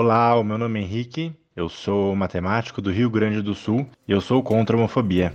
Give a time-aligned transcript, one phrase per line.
[0.00, 4.12] Olá, o meu nome é Henrique, eu sou matemático do Rio Grande do Sul e
[4.12, 5.34] eu sou contra a homofobia.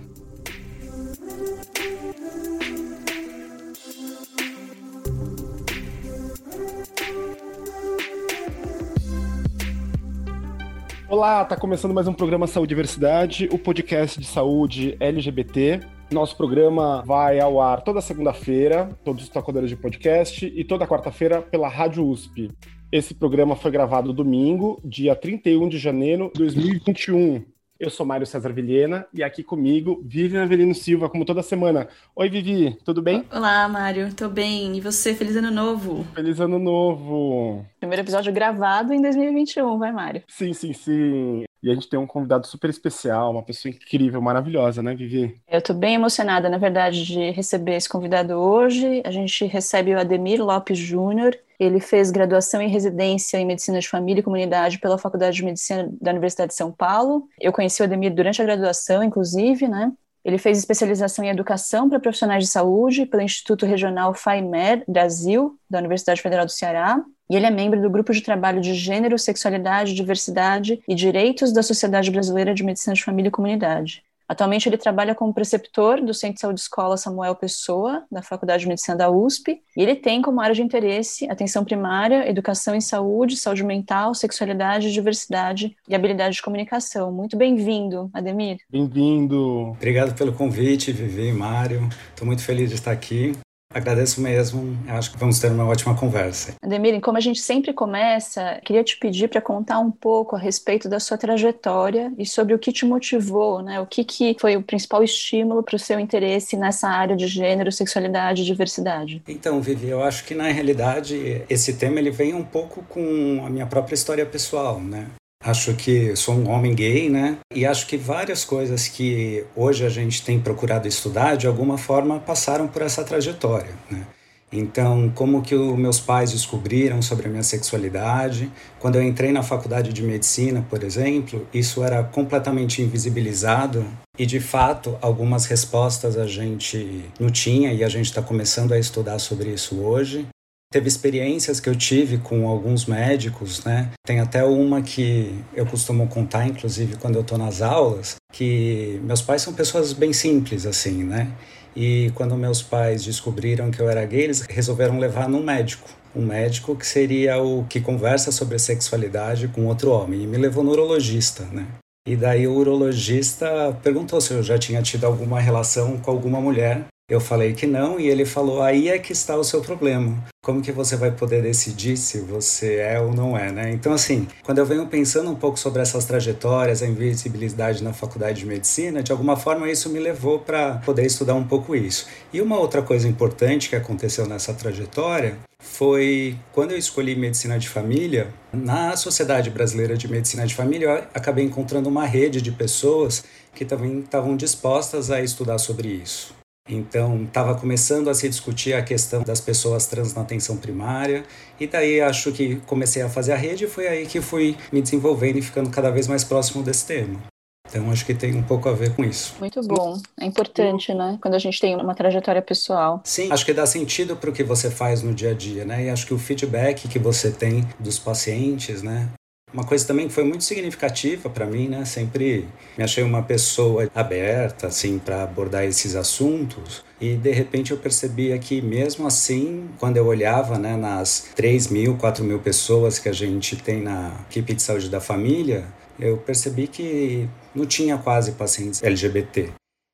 [11.10, 15.80] Olá, tá começando mais um programa Saúde e Diversidade, o podcast de saúde LGBT.
[16.10, 21.42] Nosso programa vai ao ar toda segunda-feira, todos os tocadores de podcast, e toda quarta-feira
[21.42, 22.50] pela Rádio USP.
[22.92, 27.44] Esse programa foi gravado domingo, dia 31 de janeiro de 2021.
[27.78, 31.88] Eu sou Mário César Vilhena e aqui comigo, Vivian Avelino Silva, como toda semana.
[32.14, 33.24] Oi, Vivi, tudo bem?
[33.32, 34.76] Olá, Mário, tô bem.
[34.76, 35.12] E você?
[35.12, 36.04] Feliz Ano Novo!
[36.14, 37.66] Feliz Ano Novo!
[37.80, 40.22] Primeiro episódio gravado em 2021, vai, Mário?
[40.28, 41.44] Sim, sim, sim.
[41.64, 45.40] E a gente tem um convidado super especial, uma pessoa incrível, maravilhosa, né, Vivi?
[45.48, 49.00] Eu tô bem emocionada, na verdade, de receber esse convidado hoje.
[49.02, 51.34] A gente recebe o Ademir Lopes Júnior.
[51.58, 55.88] Ele fez graduação em residência em Medicina de Família e Comunidade pela Faculdade de Medicina
[56.02, 57.26] da Universidade de São Paulo.
[57.40, 59.90] Eu conheci o Ademir durante a graduação, inclusive, né?
[60.22, 65.78] Ele fez especialização em educação para profissionais de saúde pelo Instituto Regional FAIMER Brasil, da
[65.78, 67.02] Universidade Federal do Ceará.
[67.28, 71.62] E ele é membro do Grupo de Trabalho de Gênero, Sexualidade, Diversidade e Direitos da
[71.62, 74.02] Sociedade Brasileira de Medicina de Família e Comunidade.
[74.26, 78.68] Atualmente ele trabalha como preceptor do Centro de Saúde Escola Samuel Pessoa, da Faculdade de
[78.68, 83.36] Medicina da USP, e ele tem como área de interesse atenção primária, educação em saúde,
[83.36, 87.12] saúde mental, sexualidade, diversidade e habilidade de comunicação.
[87.12, 88.58] Muito bem-vindo, Ademir.
[88.70, 89.72] Bem-vindo.
[89.76, 91.88] Obrigado pelo convite, Vivi e Mário.
[92.10, 93.32] Estou muito feliz de estar aqui.
[93.74, 96.54] Agradeço mesmo, acho que vamos ter uma ótima conversa.
[96.62, 100.88] Ademir, como a gente sempre começa, queria te pedir para contar um pouco a respeito
[100.88, 103.80] da sua trajetória e sobre o que te motivou, né?
[103.80, 107.72] O que, que foi o principal estímulo para o seu interesse nessa área de gênero,
[107.72, 109.22] sexualidade e diversidade?
[109.26, 113.50] Então, Vivi, eu acho que na realidade esse tema ele vem um pouco com a
[113.50, 115.08] minha própria história pessoal, né?
[115.44, 117.36] Acho que sou um homem gay, né?
[117.54, 122.18] E acho que várias coisas que hoje a gente tem procurado estudar, de alguma forma,
[122.18, 124.06] passaram por essa trajetória, né?
[124.50, 128.50] Então, como que os meus pais descobriram sobre a minha sexualidade?
[128.78, 133.84] Quando eu entrei na faculdade de medicina, por exemplo, isso era completamente invisibilizado
[134.18, 138.78] e, de fato, algumas respostas a gente não tinha e a gente está começando a
[138.78, 140.26] estudar sobre isso hoje
[140.74, 143.92] teve experiências que eu tive com alguns médicos, né?
[144.04, 149.22] Tem até uma que eu costumo contar, inclusive, quando eu estou nas aulas, que meus
[149.22, 151.30] pais são pessoas bem simples, assim, né?
[151.76, 155.88] E quando meus pais descobriram que eu era gay, eles resolveram levar num médico.
[156.14, 160.24] Um médico que seria o que conversa sobre sexualidade com outro homem.
[160.24, 161.68] E me levou no urologista, né?
[162.04, 166.86] E daí o urologista perguntou se eu já tinha tido alguma relação com alguma mulher.
[167.06, 170.24] Eu falei que não e ele falou: aí é que está o seu problema.
[170.42, 173.70] Como que você vai poder decidir se você é ou não é, né?
[173.72, 178.40] Então, assim, quando eu venho pensando um pouco sobre essas trajetórias, a invisibilidade na faculdade
[178.40, 182.06] de medicina, de alguma forma isso me levou para poder estudar um pouco isso.
[182.32, 187.68] E uma outra coisa importante que aconteceu nessa trajetória foi quando eu escolhi medicina de
[187.68, 193.24] família, na Sociedade Brasileira de Medicina de Família, eu acabei encontrando uma rede de pessoas
[193.54, 196.43] que também estavam dispostas a estudar sobre isso.
[196.68, 201.24] Então, estava começando a se discutir a questão das pessoas trans na atenção primária,
[201.60, 204.80] e daí acho que comecei a fazer a rede e foi aí que fui me
[204.80, 207.20] desenvolvendo e ficando cada vez mais próximo desse tema.
[207.68, 209.34] Então, acho que tem um pouco a ver com isso.
[209.40, 210.00] Muito bom.
[210.20, 211.18] É importante, né?
[211.20, 213.02] Quando a gente tem uma trajetória pessoal.
[213.04, 215.84] Sim, acho que dá sentido para o que você faz no dia a dia, né?
[215.84, 219.08] E acho que o feedback que você tem dos pacientes, né?
[219.54, 221.84] Uma coisa também que foi muito significativa para mim, né?
[221.84, 226.84] Sempre me achei uma pessoa aberta, assim, para abordar esses assuntos.
[227.00, 231.96] E de repente eu percebia que, mesmo assim, quando eu olhava né, nas 3 mil,
[231.96, 235.64] 4 mil pessoas que a gente tem na equipe de saúde da família,
[236.00, 239.50] eu percebi que não tinha quase pacientes LGBT.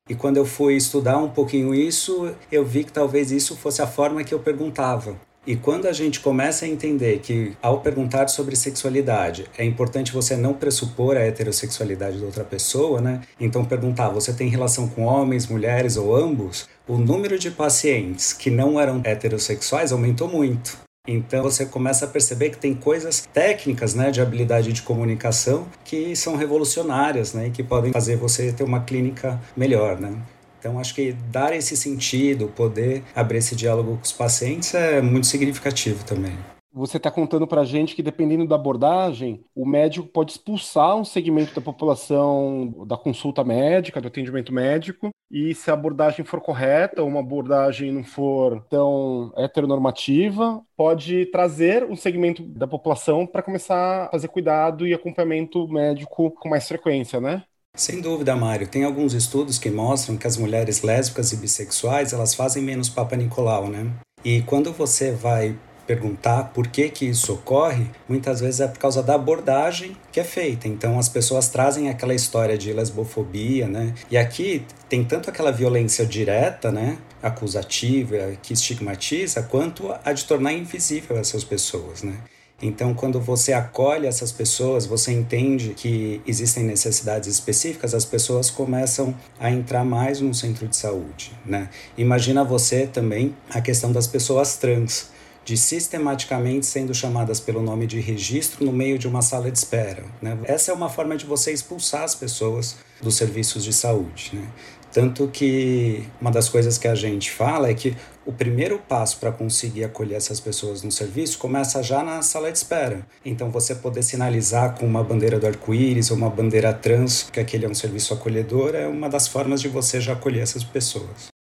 [0.09, 3.87] E quando eu fui estudar um pouquinho isso, eu vi que talvez isso fosse a
[3.87, 5.15] forma que eu perguntava.
[5.45, 10.35] E quando a gente começa a entender que, ao perguntar sobre sexualidade, é importante você
[10.35, 13.21] não pressupor a heterossexualidade da outra pessoa, né?
[13.39, 16.69] Então, perguntar: você tem relação com homens, mulheres ou ambos?
[16.87, 20.77] O número de pacientes que não eram heterossexuais aumentou muito.
[21.07, 26.15] Então você começa a perceber que tem coisas técnicas, né, de habilidade de comunicação que
[26.15, 30.15] são revolucionárias, né, e que podem fazer você ter uma clínica melhor, né?
[30.61, 35.25] Então, acho que dar esse sentido, poder abrir esse diálogo com os pacientes é muito
[35.25, 36.37] significativo também.
[36.71, 41.03] Você está contando para a gente que, dependendo da abordagem, o médico pode expulsar um
[41.03, 47.01] segmento da população da consulta médica, do atendimento médico, e se a abordagem for correta,
[47.01, 54.05] ou uma abordagem não for tão heteronormativa, pode trazer um segmento da população para começar
[54.05, 57.43] a fazer cuidado e acompanhamento médico com mais frequência, né?
[57.75, 58.67] Sem dúvida, Mário.
[58.67, 63.15] Tem alguns estudos que mostram que as mulheres lésbicas e bissexuais elas fazem menos Papa
[63.15, 63.91] Nicolau, né?
[64.23, 65.57] E quando você vai
[65.87, 70.23] perguntar por que, que isso ocorre, muitas vezes é por causa da abordagem que é
[70.23, 70.67] feita.
[70.67, 73.93] Então as pessoas trazem aquela história de lesbofobia, né?
[74.11, 76.97] E aqui tem tanto aquela violência direta, né?
[77.23, 82.15] Acusativa, que estigmatiza, quanto a de tornar invisível essas pessoas, né?
[82.61, 89.15] Então, quando você acolhe essas pessoas, você entende que existem necessidades específicas, as pessoas começam
[89.39, 91.69] a entrar mais no centro de saúde, né?
[91.97, 95.09] Imagina você também a questão das pessoas trans
[95.43, 100.03] de sistematicamente sendo chamadas pelo nome de registro no meio de uma sala de espera.
[100.21, 100.37] Né?
[100.43, 104.31] Essa é uma forma de você expulsar as pessoas dos serviços de saúde.
[104.33, 104.47] Né?
[104.91, 107.95] Tanto que uma das coisas que a gente fala é que
[108.25, 112.57] o primeiro passo para conseguir acolher essas pessoas no serviço começa já na sala de
[112.57, 113.07] espera.
[113.25, 117.65] Então, você poder sinalizar com uma bandeira do arco-íris ou uma bandeira trans que aquele
[117.65, 121.31] é um serviço acolhedor é uma das formas de você já acolher essas pessoas.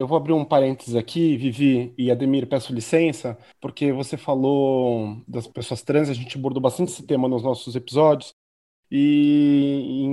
[0.00, 5.46] Eu vou abrir um parênteses aqui, Vivi e Ademir, peço licença, porque você falou das
[5.46, 8.34] pessoas trans, a gente abordou bastante esse tema nos nossos episódios,
[8.90, 10.10] e em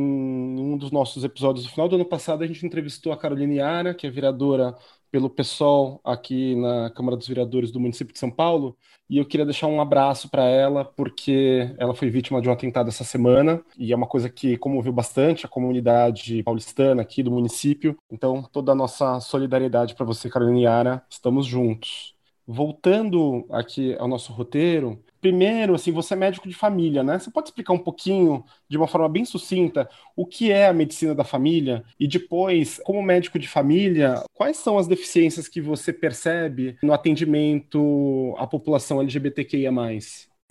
[0.60, 3.94] um dos nossos episódios, no final do ano passado, a gente entrevistou a Carolina Yara,
[3.94, 4.76] que é vereadora
[5.12, 8.78] pelo PSOL aqui na Câmara dos Vereadores do município de São Paulo,
[9.10, 12.88] e eu queria deixar um abraço para ela, porque ela foi vítima de um atentado
[12.88, 17.98] essa semana, e é uma coisa que comoveu bastante a comunidade paulistana aqui do município.
[18.10, 22.16] Então, toda a nossa solidariedade para você, Carolina Yara, estamos juntos.
[22.48, 27.20] Voltando aqui ao nosso roteiro, primeiro, assim, você é médico de família, né?
[27.20, 31.14] Você pode explicar um pouquinho, de uma forma bem sucinta, o que é a medicina
[31.14, 31.84] da família?
[32.00, 38.36] E depois, como médico de família, quais são as deficiências que você percebe no atendimento
[38.38, 39.72] à população LGBTQIA?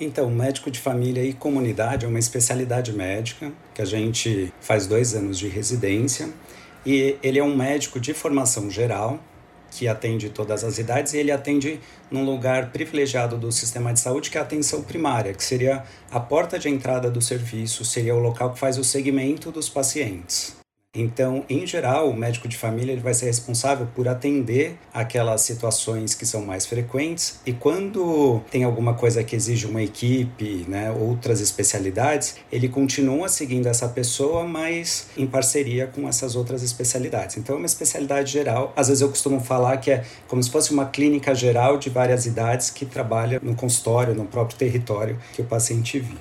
[0.00, 5.14] Então, médico de família e comunidade é uma especialidade médica que a gente faz dois
[5.14, 6.32] anos de residência
[6.86, 9.20] e ele é um médico de formação geral
[9.70, 11.80] que atende todas as idades, e ele atende
[12.10, 16.20] num lugar privilegiado do sistema de saúde, que é a atenção primária, que seria a
[16.20, 20.59] porta de entrada do serviço, seria o local que faz o segmento dos pacientes.
[20.94, 26.14] Então, em geral, o médico de família ele vai ser responsável por atender aquelas situações
[26.14, 31.40] que são mais frequentes e quando tem alguma coisa que exige uma equipe, né, outras
[31.40, 37.36] especialidades, ele continua seguindo essa pessoa, mas em parceria com essas outras especialidades.
[37.36, 38.72] Então, é uma especialidade geral.
[38.74, 42.26] Às vezes eu costumo falar que é como se fosse uma clínica geral de várias
[42.26, 46.18] idades que trabalha no consultório, no próprio território que o paciente vive.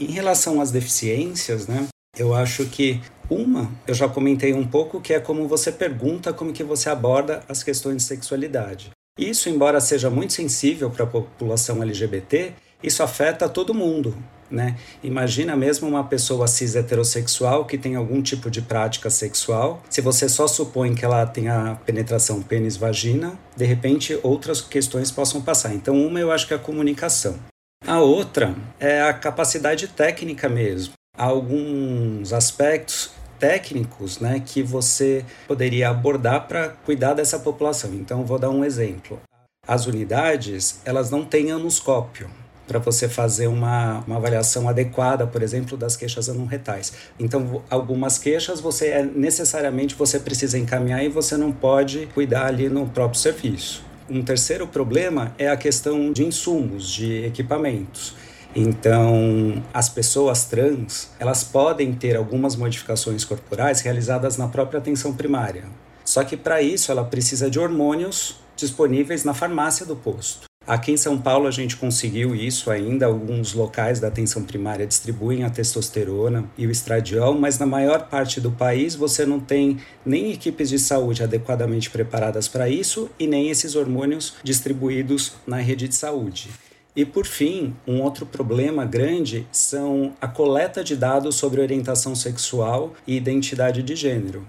[0.00, 1.86] Em relação às deficiências, né,
[2.18, 6.52] eu acho que uma, eu já comentei um pouco, que é como você pergunta, como
[6.52, 8.90] que você aborda as questões de sexualidade.
[9.18, 12.52] Isso, embora seja muito sensível para a população LGBT,
[12.82, 14.14] isso afeta todo mundo,
[14.50, 14.76] né?
[15.02, 19.82] Imagina mesmo uma pessoa cis heterossexual que tem algum tipo de prática sexual.
[19.88, 25.40] Se você só supõe que ela tem a penetração pênis-vagina, de repente outras questões possam
[25.40, 25.74] passar.
[25.74, 27.38] Então, uma eu acho que é a comunicação.
[27.86, 30.92] A outra é a capacidade técnica mesmo.
[31.16, 37.92] Alguns aspectos técnicos né, que você poderia abordar para cuidar dessa população.
[37.94, 39.20] Então, vou dar um exemplo.
[39.66, 42.30] As unidades, elas não têm anoscópio
[42.66, 46.92] para você fazer uma, uma avaliação adequada, por exemplo, das queixas anorretais.
[47.18, 52.68] Então, algumas queixas você é necessariamente você precisa encaminhar e você não pode cuidar ali
[52.68, 53.84] no próprio serviço.
[54.08, 58.14] Um terceiro problema é a questão de insumos, de equipamentos.
[58.58, 65.64] Então, as pessoas trans, elas podem ter algumas modificações corporais realizadas na própria atenção primária.
[66.06, 70.46] Só que para isso ela precisa de hormônios disponíveis na farmácia do posto.
[70.66, 75.44] Aqui em São Paulo a gente conseguiu isso ainda, alguns locais da atenção primária distribuem
[75.44, 80.32] a testosterona e o estradiol, mas na maior parte do país você não tem nem
[80.32, 85.94] equipes de saúde adequadamente preparadas para isso e nem esses hormônios distribuídos na rede de
[85.94, 86.48] saúde.
[86.96, 92.94] E por fim, um outro problema grande são a coleta de dados sobre orientação sexual
[93.06, 94.46] e identidade de gênero.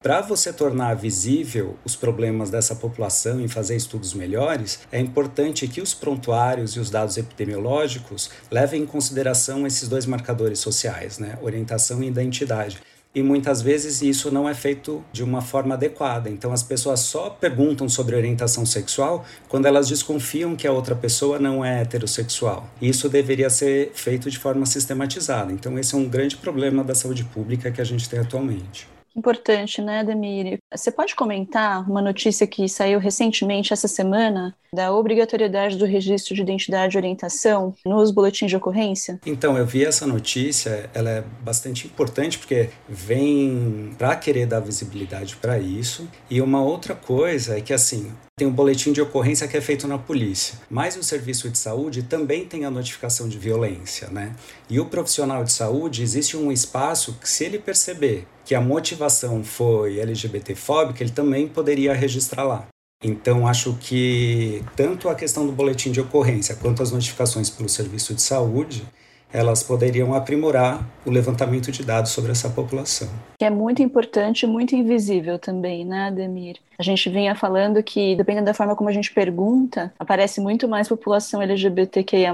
[0.00, 5.80] Para você tornar visível os problemas dessa população e fazer estudos melhores, é importante que
[5.80, 11.36] os prontuários e os dados epidemiológicos levem em consideração esses dois marcadores sociais, né?
[11.42, 12.78] orientação e identidade,
[13.14, 16.28] e muitas vezes isso não é feito de uma forma adequada.
[16.28, 21.38] Então as pessoas só perguntam sobre orientação sexual quando elas desconfiam que a outra pessoa
[21.38, 22.68] não é heterossexual.
[22.80, 25.52] Isso deveria ser feito de forma sistematizada.
[25.52, 28.97] Então esse é um grande problema da saúde pública que a gente tem atualmente.
[29.18, 30.58] Importante, né, Ademir?
[30.72, 36.42] Você pode comentar uma notícia que saiu recentemente essa semana da obrigatoriedade do registro de
[36.42, 39.18] identidade e orientação nos boletins de ocorrência?
[39.26, 45.34] Então, eu vi essa notícia, ela é bastante importante porque vem para querer dar visibilidade
[45.34, 46.08] para isso.
[46.30, 49.88] E uma outra coisa é que assim, tem um boletim de ocorrência que é feito
[49.88, 54.32] na polícia, mas o serviço de saúde também tem a notificação de violência, né?
[54.70, 59.44] E o profissional de saúde existe um espaço que se ele perceber que a motivação
[59.44, 62.66] foi LGBTfóbica, ele também poderia registrar lá.
[63.04, 68.14] Então, acho que tanto a questão do boletim de ocorrência quanto as notificações pelo serviço
[68.14, 68.88] de saúde
[69.32, 73.08] elas poderiam aprimorar o levantamento de dados sobre essa população.
[73.38, 76.56] Que é muito importante e muito invisível também, né, Ademir?
[76.78, 80.88] A gente vinha falando que, dependendo da forma como a gente pergunta, aparece muito mais
[80.88, 82.32] população LGBTQIA+,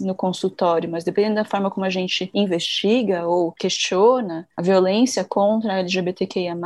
[0.00, 5.74] no consultório, mas dependendo da forma como a gente investiga ou questiona, a violência contra
[5.74, 6.56] a LGBTQIA+,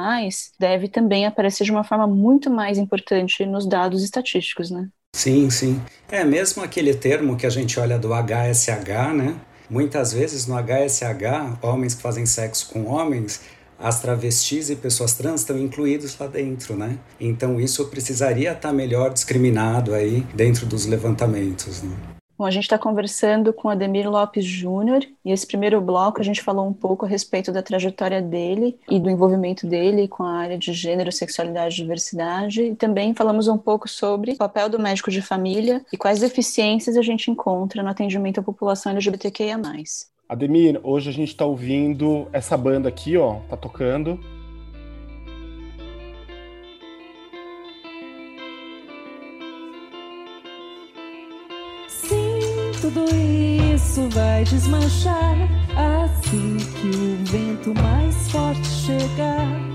[0.59, 4.89] deve também aparecer de uma forma muito mais importante nos dados estatísticos, né?
[5.15, 5.83] Sim, sim.
[6.11, 9.37] É mesmo aquele termo que a gente olha do HSH, né?
[9.71, 13.41] Muitas vezes no HSH, homens que fazem sexo com homens,
[13.79, 16.99] as travestis e pessoas trans estão incluídos lá dentro, né?
[17.21, 22.18] Então isso precisaria estar melhor discriminado aí dentro dos levantamentos, né?
[22.39, 26.41] Bom, a gente está conversando com Ademir Lopes Júnior e esse primeiro bloco a gente
[26.41, 30.57] falou um pouco a respeito da trajetória dele e do envolvimento dele com a área
[30.57, 35.11] de gênero, sexualidade e diversidade e também falamos um pouco sobre o papel do médico
[35.11, 39.59] de família e quais deficiências a gente encontra no atendimento à população LGBTQIA+.
[40.29, 44.21] Ademir, hoje a gente está ouvindo essa banda aqui, ó, tá tocando,
[52.99, 53.15] tudo
[53.75, 55.37] isso vai desmanchar
[55.77, 59.68] assim que o vento mais forte chegar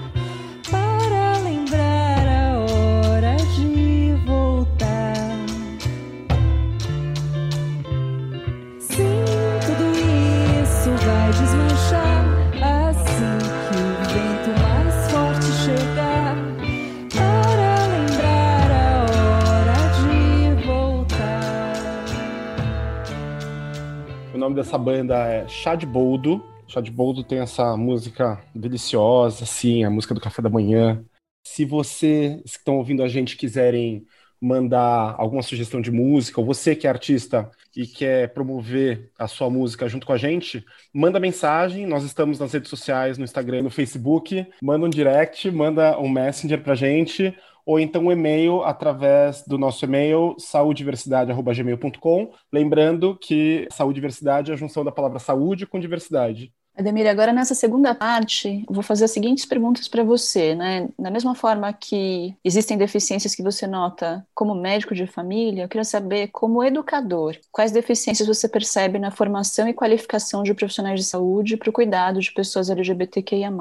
[24.43, 26.43] nome dessa banda é Chá de Boldo.
[26.67, 31.01] Chá de Boldo tem essa música deliciosa, assim, a música do café da manhã.
[31.47, 34.05] Se vocês que estão ouvindo a gente quiserem
[34.41, 39.50] mandar alguma sugestão de música, ou você que é artista e quer promover a sua
[39.50, 41.88] música junto com a gente, manda mensagem.
[41.88, 44.45] Nós estamos nas redes sociais, no Instagram no Facebook.
[44.62, 47.33] Manda um direct, manda um messenger pra gente,
[47.65, 52.32] ou então um e-mail através do nosso e-mail saudiversidade.gmail.com.
[52.51, 56.51] Lembrando que saúde diversidade é a junção da palavra saúde com diversidade.
[56.75, 60.89] Ademir, agora nessa segunda parte, vou fazer as seguintes perguntas para você, né?
[60.98, 65.84] Da mesma forma que existem deficiências que você nota como médico de família, eu queria
[65.84, 71.58] saber, como educador, quais deficiências você percebe na formação e qualificação de profissionais de saúde
[71.58, 73.51] para o cuidado de pessoas LGBTQIA+.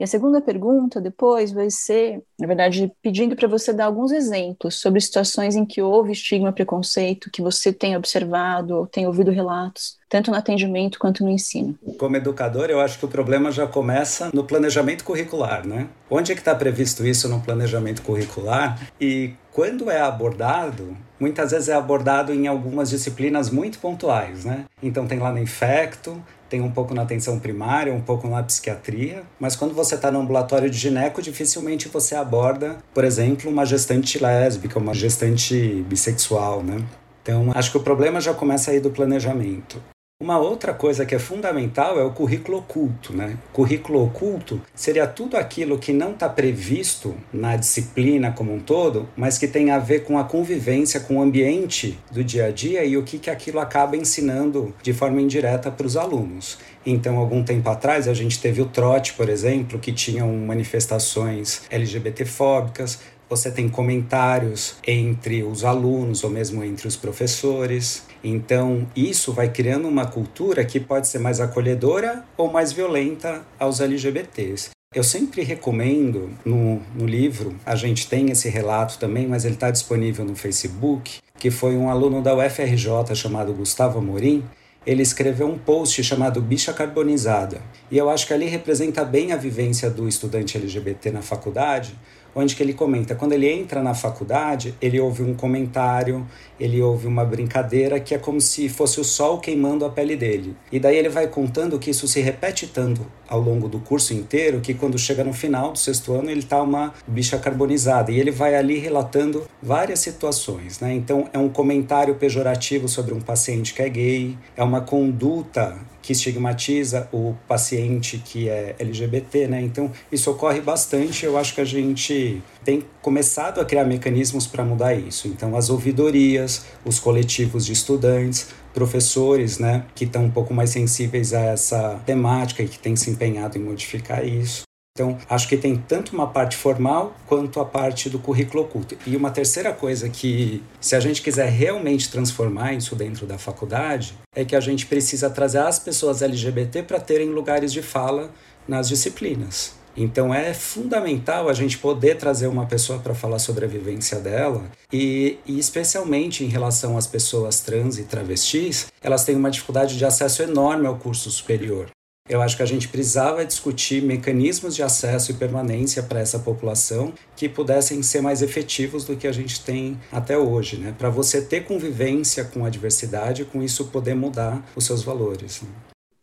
[0.00, 4.76] E a segunda pergunta depois vai ser, na verdade, pedindo para você dar alguns exemplos
[4.76, 9.98] sobre situações em que houve estigma, preconceito, que você tem observado ou tem ouvido relatos,
[10.08, 11.76] tanto no atendimento quanto no ensino.
[11.98, 15.88] Como educador, eu acho que o problema já começa no planejamento curricular, né?
[16.08, 18.80] Onde é que está previsto isso no planejamento curricular?
[19.00, 24.64] E quando é abordado, muitas vezes é abordado em algumas disciplinas muito pontuais, né?
[24.80, 29.22] Então tem lá no infecto, tem um pouco na atenção primária, um pouco na psiquiatria,
[29.38, 34.18] mas quando você está no ambulatório de gineco, dificilmente você aborda, por exemplo, uma gestante
[34.18, 36.84] lésbica, uma gestante bissexual, né?
[37.22, 39.82] Então, acho que o problema já começa aí do planejamento.
[40.20, 43.16] Uma outra coisa que é fundamental é o currículo oculto.
[43.16, 43.38] Né?
[43.52, 49.38] Currículo oculto seria tudo aquilo que não está previsto na disciplina como um todo, mas
[49.38, 52.96] que tem a ver com a convivência, com o ambiente do dia a dia e
[52.96, 56.58] o que, que aquilo acaba ensinando de forma indireta para os alunos.
[56.84, 62.98] Então, algum tempo atrás, a gente teve o trote, por exemplo, que tinham manifestações LGBTfóbicas,
[63.28, 68.04] você tem comentários entre os alunos ou mesmo entre os professores.
[68.22, 73.80] Então, isso vai criando uma cultura que pode ser mais acolhedora ou mais violenta aos
[73.80, 74.70] LGBTs.
[74.94, 79.70] Eu sempre recomendo no, no livro, a gente tem esse relato também, mas ele está
[79.70, 84.42] disponível no Facebook, que foi um aluno da UFRJ chamado Gustavo Amorim,
[84.86, 87.60] ele escreveu um post chamado Bicha Carbonizada.
[87.90, 91.94] E eu acho que ali representa bem a vivência do estudante LGBT na faculdade,
[92.38, 96.26] onde que ele comenta, quando ele entra na faculdade, ele ouve um comentário,
[96.58, 100.56] ele ouve uma brincadeira que é como se fosse o sol queimando a pele dele.
[100.70, 104.60] E daí ele vai contando que isso se repete tanto ao longo do curso inteiro
[104.60, 108.30] que quando chega no final do sexto ano ele tá uma bicha carbonizada e ele
[108.30, 110.94] vai ali relatando várias situações, né?
[110.94, 115.76] Então é um comentário pejorativo sobre um paciente que é gay, é uma conduta
[116.08, 119.60] que estigmatiza o paciente que é LGBT, né?
[119.60, 121.26] Então, isso ocorre bastante.
[121.26, 125.28] Eu acho que a gente tem começado a criar mecanismos para mudar isso.
[125.28, 131.34] Então, as ouvidorias, os coletivos de estudantes, professores, né, que estão um pouco mais sensíveis
[131.34, 134.67] a essa temática e que têm se empenhado em modificar isso.
[134.98, 138.98] Então, acho que tem tanto uma parte formal quanto a parte do currículo oculto.
[139.06, 144.18] E uma terceira coisa que, se a gente quiser realmente transformar isso dentro da faculdade,
[144.34, 148.28] é que a gente precisa trazer as pessoas LGBT para terem lugares de fala
[148.66, 149.78] nas disciplinas.
[149.96, 154.64] Então é fundamental a gente poder trazer uma pessoa para falar sobre a vivência dela
[154.92, 160.04] e, e, especialmente em relação às pessoas trans e travestis, elas têm uma dificuldade de
[160.04, 161.88] acesso enorme ao curso superior.
[162.28, 167.12] Eu acho que a gente precisava discutir mecanismos de acesso e permanência para essa população
[167.34, 170.94] que pudessem ser mais efetivos do que a gente tem até hoje, né?
[170.96, 175.62] Para você ter convivência com a diversidade com isso poder mudar os seus valores.
[175.62, 175.68] Né?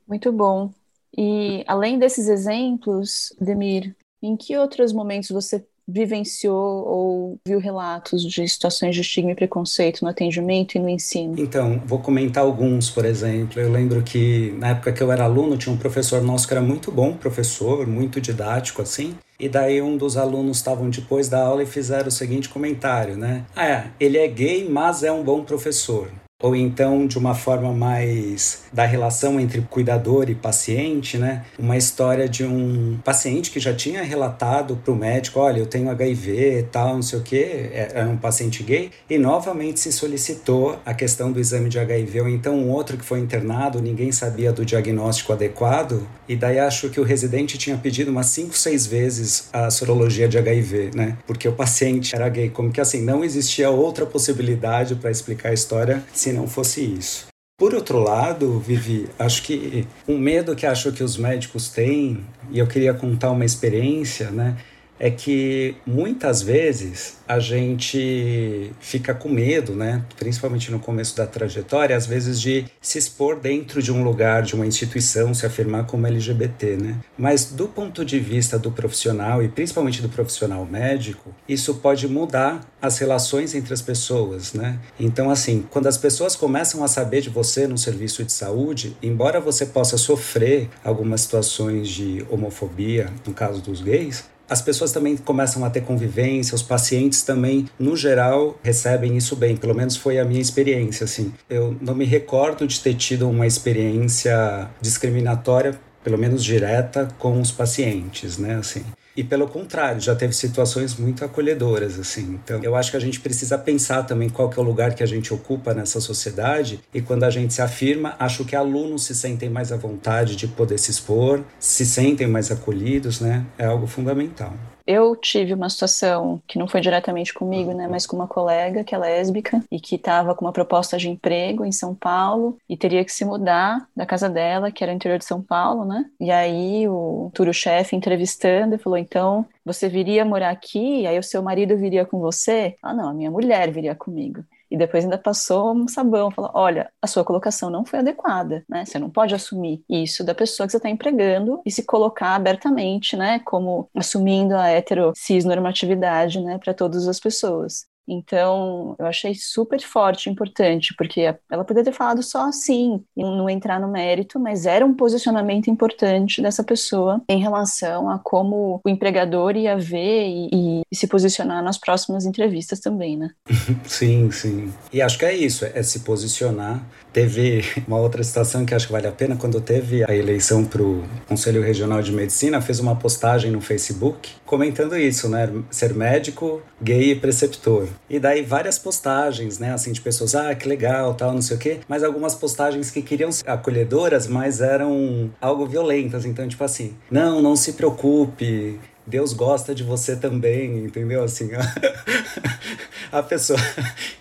[0.08, 0.72] Muito bom.
[1.18, 8.48] E além desses exemplos, Demir, em que outros momentos você vivenciou ou viu relatos de
[8.48, 11.36] situações de estigma e preconceito no atendimento e no ensino?
[11.38, 13.60] Então, vou comentar alguns, por exemplo.
[13.62, 16.62] Eu lembro que na época que eu era aluno, tinha um professor nosso que era
[16.62, 19.15] muito bom professor, muito didático assim.
[19.39, 23.46] E daí um dos alunos estavam depois da aula e fizeram o seguinte comentário, né?
[23.56, 26.10] Ah, é, ele é gay, mas é um bom professor
[26.46, 31.44] ou então de uma forma mais da relação entre cuidador e paciente, né?
[31.58, 35.90] Uma história de um paciente que já tinha relatado para o médico, olha, eu tenho
[35.90, 39.92] HIV, tal, não sei o quê, era é, é um paciente gay, e novamente se
[39.92, 44.12] solicitou a questão do exame de HIV, ou então um outro que foi internado, ninguém
[44.12, 48.86] sabia do diagnóstico adequado, e daí acho que o residente tinha pedido umas 5, 6
[48.86, 51.18] vezes a sorologia de HIV, né?
[51.25, 55.54] Porque o paciente era gay, como que assim, não existia outra possibilidade para explicar a
[55.54, 57.27] história se não fosse isso.
[57.58, 62.60] Por outro lado, Vivi, acho que um medo que acho que os médicos têm, e
[62.60, 64.58] eu queria contar uma experiência, né?
[64.99, 70.03] É que muitas vezes a gente fica com medo, né?
[70.17, 74.55] Principalmente no começo da trajetória, às vezes de se expor dentro de um lugar, de
[74.55, 76.97] uma instituição, se afirmar como LGBT, né?
[77.17, 82.62] Mas do ponto de vista do profissional e principalmente do profissional médico, isso pode mudar
[82.81, 84.79] as relações entre as pessoas, né?
[84.99, 89.39] Então, assim, quando as pessoas começam a saber de você no serviço de saúde, embora
[89.39, 95.63] você possa sofrer algumas situações de homofobia, no caso dos gays, as pessoas também começam
[95.65, 99.58] a ter convivência, os pacientes também, no geral, recebem isso bem.
[99.58, 101.34] Pelo menos foi a minha experiência, assim.
[101.49, 107.51] Eu não me recordo de ter tido uma experiência discriminatória, pelo menos direta, com os
[107.51, 108.86] pacientes, né, assim.
[109.15, 112.39] E pelo contrário, já teve situações muito acolhedoras, assim.
[112.43, 115.04] Então, eu acho que a gente precisa pensar também qual que é o lugar que
[115.04, 119.15] a gente ocupa nessa sociedade e quando a gente se afirma, acho que alunos se
[119.15, 123.45] sentem mais à vontade de poder se expor, se sentem mais acolhidos, né?
[123.58, 124.54] É algo fundamental.
[124.88, 128.93] Eu tive uma situação que não foi diretamente comigo, né, mas com uma colega que
[128.93, 133.04] é lésbica e que estava com uma proposta de emprego em São Paulo e teria
[133.04, 136.06] que se mudar da casa dela, que era no interior de São Paulo, né?
[136.19, 141.76] E aí o turo-chefe entrevistando falou: então você viria morar aqui, aí o seu marido
[141.76, 142.76] viria com você?
[142.82, 144.43] Ah, não, a minha mulher viria comigo.
[144.69, 148.86] E depois ainda passou um sabão, falou: olha, a sua colocação não foi adequada, né?
[148.86, 153.15] Você não pode assumir isso da pessoa que você está empregando e se colocar abertamente,
[153.15, 153.39] né?
[153.39, 156.58] Como assumindo a hetero cis normatividade, né?
[156.58, 157.86] Para todas as pessoas.
[158.08, 163.80] Então, eu achei super forte importante, porque ela poderia ter falado só assim, não entrar
[163.80, 169.56] no mérito, mas era um posicionamento importante dessa pessoa em relação a como o empregador
[169.56, 173.32] ia ver e, e se posicionar nas próximas entrevistas também, né?
[173.86, 174.74] Sim, sim.
[174.91, 176.84] E acho que é isso, é se posicionar.
[177.12, 180.82] Teve uma outra situação que acho que vale a pena, quando teve a eleição para
[180.82, 185.50] o Conselho Regional de Medicina, fez uma postagem no Facebook comentando isso, né?
[185.70, 187.88] Ser médico, gay e preceptor.
[188.10, 191.60] E daí várias postagens, né, assim, de pessoas, ah, que legal, tal, não sei o
[191.60, 196.25] quê, mas algumas postagens que queriam ser acolhedoras, mas eram algo violentas.
[196.25, 201.23] Então, tipo assim, não, não se preocupe, Deus gosta de você também, entendeu?
[201.23, 201.49] Assim,
[203.12, 203.60] a pessoa.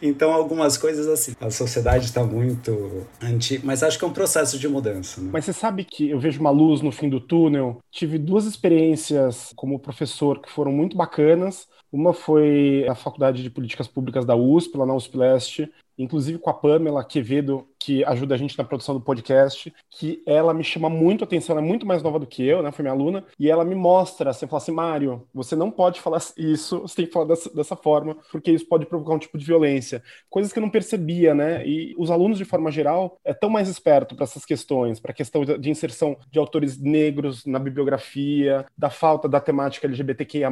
[0.03, 1.35] Então, algumas coisas assim.
[1.41, 3.61] A sociedade está muito anti.
[3.65, 5.21] Mas acho que é um processo de mudança.
[5.21, 5.31] Né?
[5.33, 7.81] Mas você sabe que eu vejo uma luz no fim do túnel.
[7.91, 11.67] Tive duas experiências como professor que foram muito bacanas.
[11.95, 16.51] Uma foi a Faculdade de Políticas Públicas da USP, lá na USP Leste, inclusive com
[16.51, 20.89] a Pamela Quevedo, que ajuda a gente na produção do podcast, que ela me chama
[20.89, 22.73] muito atenção, ela é muito mais nova do que eu, né?
[22.73, 26.23] Foi minha aluna, e ela me mostra, assim, fala assim, Mário, você não pode falar
[26.35, 29.45] isso, você tem que falar dessa, dessa forma, porque isso pode provocar um tipo de
[29.45, 30.03] violência.
[30.31, 31.67] Coisas que eu não percebia, né?
[31.67, 35.15] E os alunos, de forma geral, é tão mais esperto para essas questões, para a
[35.15, 40.51] questão de inserção de autores negros na bibliografia, da falta da temática LGBTQIA+,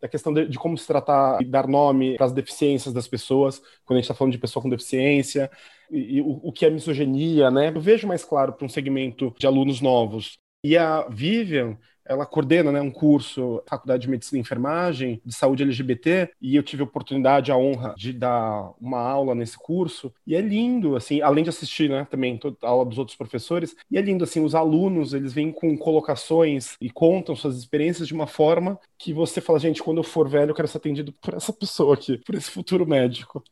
[0.00, 3.60] da questão de, de como se tratar e dar nome para as deficiências das pessoas,
[3.84, 5.50] quando a gente está falando de pessoa com deficiência,
[5.94, 7.72] e, o, o, que é misoginia, né?
[7.74, 10.38] Eu vejo mais claro para um segmento de alunos novos.
[10.62, 11.76] E a Vivian,
[12.06, 16.62] ela coordena né, um curso, Faculdade de Medicina e Enfermagem, de Saúde LGBT, e eu
[16.62, 21.20] tive a oportunidade, a honra de dar uma aula nesse curso, e é lindo, assim,
[21.22, 24.54] além de assistir, né, também a aula dos outros professores, e é lindo, assim, os
[24.54, 29.58] alunos, eles vêm com colocações e contam suas experiências de uma forma que você fala,
[29.58, 32.50] gente, quando eu for velho, eu quero ser atendido por essa pessoa aqui, por esse
[32.50, 33.42] futuro médico.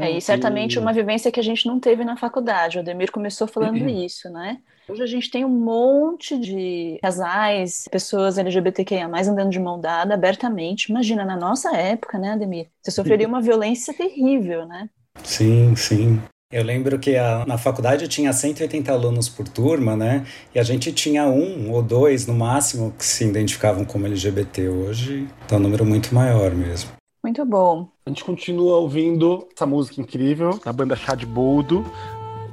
[0.00, 2.78] É, e certamente uma vivência que a gente não teve na faculdade.
[2.78, 4.58] O Ademir começou falando isso, né?
[4.88, 10.90] Hoje a gente tem um monte de casais, pessoas LGBTQIA+, andando de mão dada abertamente.
[10.90, 12.66] Imagina, na nossa época, né, Ademir?
[12.82, 14.88] Você sofreria uma violência terrível, né?
[15.22, 16.20] Sim, sim.
[16.52, 20.26] Eu lembro que a, na faculdade tinha 180 alunos por turma, né?
[20.52, 24.68] E a gente tinha um ou dois, no máximo, que se identificavam como LGBT.
[24.68, 26.90] Hoje está um número muito maior mesmo.
[27.22, 27.88] Muito bom.
[28.06, 31.84] A gente continua ouvindo essa música incrível da banda Chá de Boldo.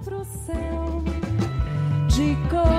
[0.03, 1.03] Pro céu
[2.10, 2.77] de cor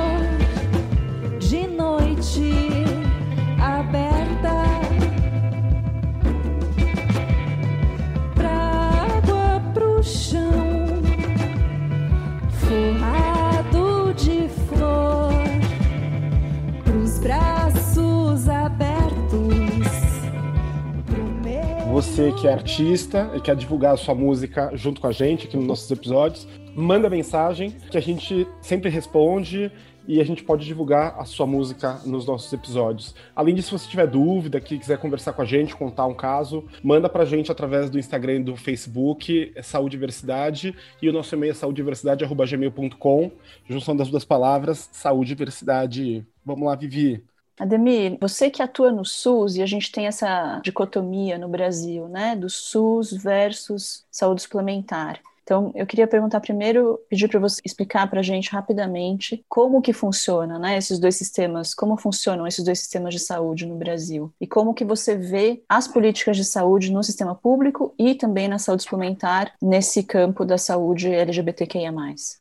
[22.41, 25.67] que é artista e quer divulgar a sua música junto com a gente aqui nos
[25.67, 29.73] nossos episódios, manda mensagem que a gente sempre responde
[30.07, 33.13] e a gente pode divulgar a sua música nos nossos episódios.
[33.35, 36.65] Além disso, se você tiver dúvida, que quiser conversar com a gente, contar um caso,
[36.81, 41.35] manda pra gente através do Instagram e do Facebook, é Saúde Diversidade, e o nosso
[41.35, 43.33] e-mail é saudediversidade.gmail.com,
[43.69, 46.25] junção das duas palavras, saúde e diversidade.
[46.45, 47.21] Vamos lá, Vivi.
[47.59, 52.37] Ademir, você que atua no SUS, e a gente tem essa dicotomia no Brasil, né,
[52.37, 55.21] do SUS versus saúde suplementar.
[55.49, 59.95] Então, eu queria perguntar primeiro, pedir para você explicar para a gente rapidamente como que
[59.95, 64.47] funciona, né, esses dois sistemas, como funcionam esses dois sistemas de saúde no Brasil e
[64.47, 68.83] como que você vê as políticas de saúde no sistema público e também na saúde
[68.83, 71.95] suplementar nesse campo da saúde LGBTQIA+.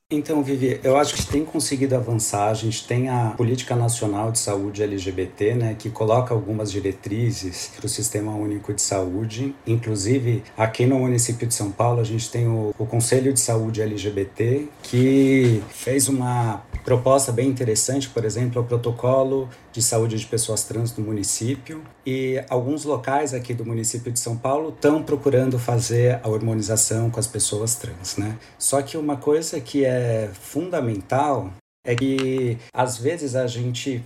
[0.10, 2.48] Então, Vivi, eu acho que tem conseguido avançar.
[2.48, 7.86] A gente tem a Política Nacional de Saúde LGBT, né, que coloca algumas diretrizes para
[7.86, 9.54] o Sistema Único de Saúde.
[9.68, 13.82] Inclusive, aqui no município de São Paulo, a gente tem o, o Conselho de Saúde
[13.82, 20.64] LGBT, que fez uma proposta bem interessante, por exemplo, o protocolo de saúde de pessoas
[20.64, 21.84] trans do município.
[22.06, 27.20] E alguns locais aqui do município de São Paulo estão procurando fazer a hormonização com
[27.20, 28.40] as pessoas trans, né?
[28.58, 31.52] Só que uma coisa que é fundamental
[31.86, 34.02] é que às vezes a gente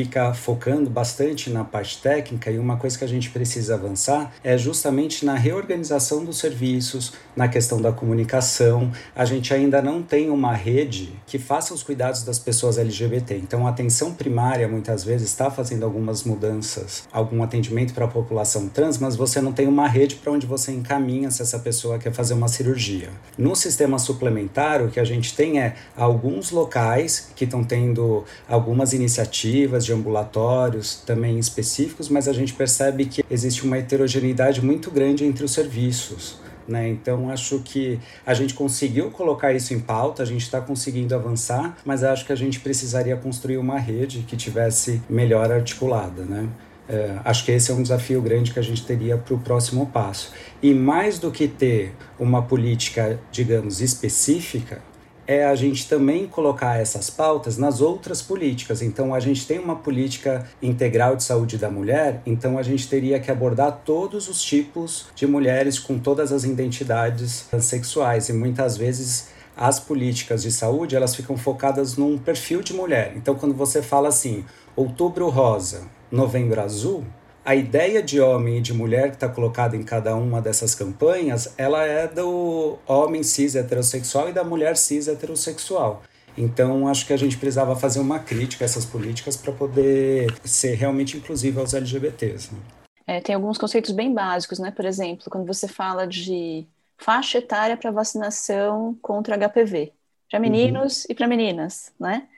[0.00, 4.56] fica focando bastante na parte técnica e uma coisa que a gente precisa avançar é
[4.56, 8.90] justamente na reorganização dos serviços, na questão da comunicação.
[9.14, 13.36] A gente ainda não tem uma rede que faça os cuidados das pessoas LGBT.
[13.36, 18.70] Então, a atenção primária muitas vezes está fazendo algumas mudanças, algum atendimento para a população
[18.70, 22.12] trans, mas você não tem uma rede para onde você encaminha se essa pessoa quer
[22.14, 23.10] fazer uma cirurgia.
[23.36, 28.94] No sistema suplementar, o que a gente tem é alguns locais que estão tendo algumas
[28.94, 35.24] iniciativas de ambulatórios também específicos, mas a gente percebe que existe uma heterogeneidade muito grande
[35.24, 36.38] entre os serviços.
[36.68, 36.88] Né?
[36.88, 41.76] Então, acho que a gente conseguiu colocar isso em pauta, a gente está conseguindo avançar,
[41.84, 46.22] mas acho que a gente precisaria construir uma rede que tivesse melhor articulada.
[46.22, 46.48] Né?
[46.88, 49.86] É, acho que esse é um desafio grande que a gente teria para o próximo
[49.86, 50.32] passo.
[50.62, 54.80] E mais do que ter uma política, digamos, específica,
[55.26, 58.82] é a gente também colocar essas pautas nas outras políticas.
[58.82, 63.20] Então, a gente tem uma política integral de saúde da mulher, então a gente teria
[63.20, 69.28] que abordar todos os tipos de mulheres com todas as identidades sexuais e muitas vezes
[69.56, 73.12] as políticas de saúde elas ficam focadas num perfil de mulher.
[73.16, 77.04] Então, quando você fala assim, outubro rosa, Novembro Azul,
[77.50, 81.52] a ideia de homem e de mulher que está colocada em cada uma dessas campanhas,
[81.58, 86.00] ela é do homem cis heterossexual e da mulher cis heterossexual.
[86.38, 90.76] Então, acho que a gente precisava fazer uma crítica a essas políticas para poder ser
[90.76, 92.54] realmente inclusiva aos LGBTs.
[92.54, 92.60] Né?
[93.04, 94.70] É, tem alguns conceitos bem básicos, né?
[94.70, 99.92] Por exemplo, quando você fala de faixa etária para vacinação contra HPV,
[100.30, 101.06] para meninos uhum.
[101.10, 102.28] e para meninas, né?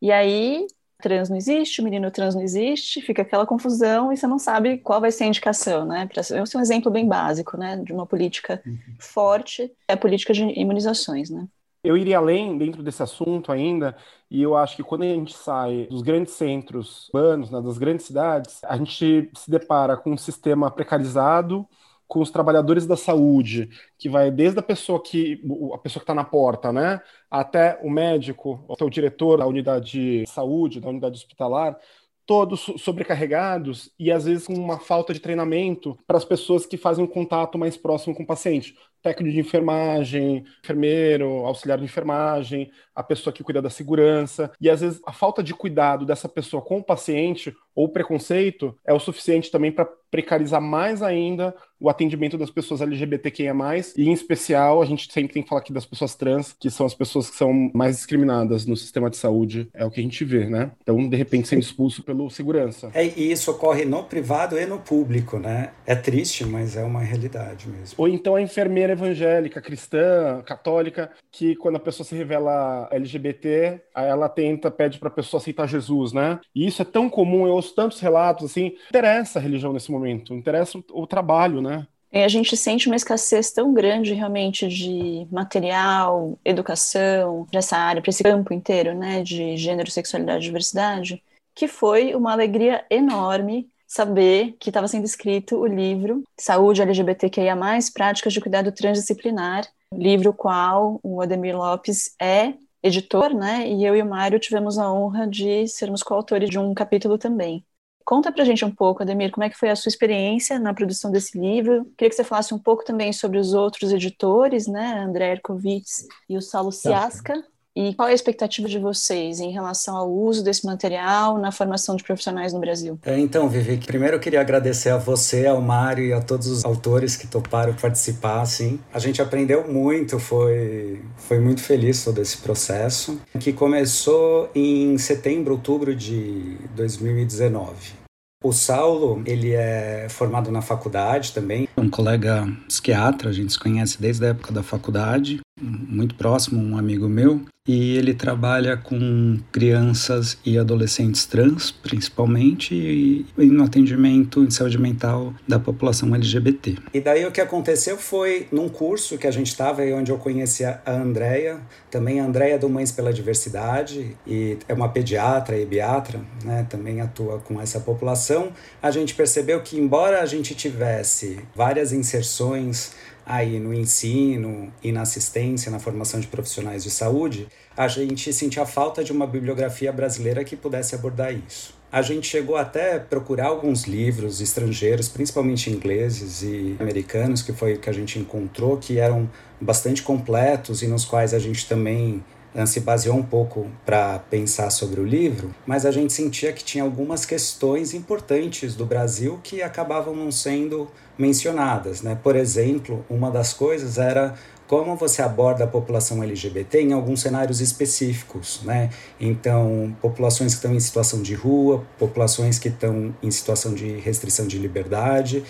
[0.00, 0.68] E aí,
[1.00, 4.78] trans não existe, o menino trans não existe, fica aquela confusão e você não sabe
[4.78, 6.08] qual vai ser a indicação, né?
[6.16, 7.76] Esse é um exemplo bem básico, né?
[7.78, 8.78] De uma política uhum.
[8.98, 11.48] forte, é a política de imunizações, né?
[11.82, 13.96] Eu iria além dentro desse assunto ainda,
[14.30, 18.04] e eu acho que quando a gente sai dos grandes centros urbanos, né, das grandes
[18.04, 21.66] cidades, a gente se depara com um sistema precarizado,
[22.10, 25.40] com os trabalhadores da saúde, que vai desde a pessoa que
[25.72, 29.92] a pessoa que está na porta, né, até o médico, até o diretor da unidade
[29.92, 31.78] de saúde, da unidade hospitalar,
[32.26, 37.04] todos sobrecarregados e às vezes com uma falta de treinamento para as pessoas que fazem
[37.04, 43.02] um contato mais próximo com o paciente técnico de enfermagem, enfermeiro, auxiliar de enfermagem, a
[43.02, 44.50] pessoa que cuida da segurança.
[44.60, 48.92] E às vezes a falta de cuidado dessa pessoa com o paciente ou preconceito é
[48.92, 53.54] o suficiente também para precarizar mais ainda o atendimento das pessoas LGBTQIA+,
[53.96, 56.84] e em especial, a gente sempre tem que falar aqui das pessoas trans, que são
[56.84, 60.22] as pessoas que são mais discriminadas no sistema de saúde, é o que a gente
[60.24, 60.72] vê, né?
[60.82, 62.90] Então, de repente, sendo expulso pelo segurança.
[62.92, 65.70] É, e isso ocorre no privado e no público, né?
[65.86, 67.94] É triste, mas é uma realidade mesmo.
[67.96, 74.28] Ou então a enfermeira evangélica, cristã, católica, que quando a pessoa se revela LGBT, ela
[74.28, 76.40] tenta, pede para a pessoa aceitar Jesus, né?
[76.54, 80.34] E isso é tão comum, eu ouço tantos relatos assim, interessa a religião nesse momento,
[80.34, 81.86] interessa o, trabalho, né?
[82.12, 88.10] E a gente sente uma escassez tão grande realmente de material, educação, nessa área, para
[88.10, 91.22] esse campo inteiro, né, de gênero, sexualidade e diversidade,
[91.54, 97.56] que foi uma alegria enorme saber que estava sendo escrito o livro Saúde LGBTQIA+,
[97.92, 103.68] Práticas de Cuidado Transdisciplinar, livro qual o Ademir Lopes é editor, né?
[103.68, 107.66] E eu e o Mário tivemos a honra de sermos coautores de um capítulo também.
[108.04, 111.10] Conta pra gente um pouco, Ademir, como é que foi a sua experiência na produção
[111.10, 111.84] desse livro?
[111.98, 115.00] Queria que você falasse um pouco também sobre os outros editores, né?
[115.00, 117.44] André Erkovitz e o Saulo Ciasca.
[117.74, 121.94] E qual é a expectativa de vocês em relação ao uso desse material na formação
[121.94, 122.98] de profissionais no Brasil?
[123.04, 126.64] É, então, Vivi, primeiro eu queria agradecer a você, ao Mário e a todos os
[126.64, 128.40] autores que toparam participar.
[128.40, 128.80] Assim.
[128.92, 135.54] A gente aprendeu muito, foi, foi muito feliz todo esse processo, que começou em setembro,
[135.54, 138.00] outubro de 2019.
[138.42, 141.68] O Saulo, ele é formado na faculdade também.
[141.76, 146.76] Um colega psiquiatra, a gente se conhece desde a época da faculdade, muito próximo, um
[146.76, 154.50] amigo meu e ele trabalha com crianças e adolescentes trans, principalmente, e, no atendimento em
[154.50, 156.78] saúde mental da população LGBT.
[156.92, 160.18] E daí o que aconteceu foi num curso que a gente estava e onde eu
[160.18, 165.66] conheci a Andrea, também a Andrea do Mães pela Diversidade, e é uma pediatra e
[165.66, 168.52] biatra, né, também atua com essa população.
[168.82, 172.92] A gente percebeu que, embora a gente tivesse várias inserções
[173.24, 178.66] aí no ensino e na assistência, na formação de profissionais de saúde, a gente sentia
[178.66, 181.78] falta de uma bibliografia brasileira que pudesse abordar isso.
[181.92, 187.74] A gente chegou até a procurar alguns livros estrangeiros, principalmente ingleses e americanos, que foi
[187.74, 189.28] o que a gente encontrou, que eram
[189.60, 192.22] bastante completos e nos quais a gente também
[192.66, 196.84] se baseou um pouco para pensar sobre o livro, mas a gente sentia que tinha
[196.84, 202.02] algumas questões importantes do Brasil que acabavam não sendo mencionadas.
[202.02, 202.18] Né?
[202.20, 204.34] Por exemplo, uma das coisas era
[204.66, 208.88] como você aborda a população LGBT em alguns cenários específicos, né?
[209.20, 214.46] Então, populações que estão em situação de rua, populações que estão em situação de restrição
[214.46, 215.42] de liberdade,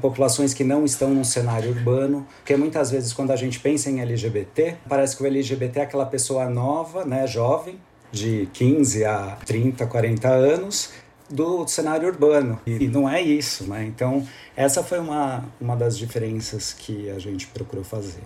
[0.00, 4.00] populações que não estão num cenário urbano, porque muitas vezes quando a gente pensa em
[4.00, 7.78] LGBT, parece que o LGBT é aquela pessoa nova, né, jovem,
[8.10, 10.90] de 15 a 30, 40 anos,
[11.28, 12.60] do cenário urbano.
[12.66, 13.84] E não é isso, né?
[13.84, 18.22] Então, essa foi uma, uma das diferenças que a gente procurou fazer.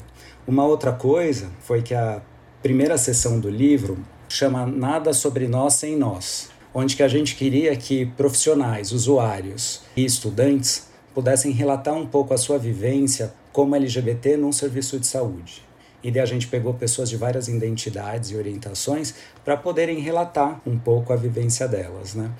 [0.47, 2.21] Uma outra coisa foi que a
[2.63, 7.75] primeira sessão do livro chama Nada sobre Nós Sem Nós, onde que a gente queria
[7.75, 14.53] que profissionais, usuários e estudantes pudessem relatar um pouco a sua vivência como LGBT num
[14.53, 15.63] serviço de saúde.
[16.03, 20.79] E daí a gente pegou pessoas de várias identidades e orientações para poderem relatar um
[20.79, 22.31] pouco a vivência delas, né?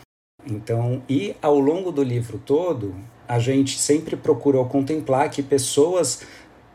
[0.47, 2.95] Então, e ao longo do livro todo,
[3.29, 6.23] a gente sempre procurou contemplar que pessoas